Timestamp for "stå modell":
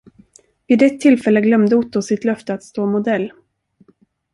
2.63-3.31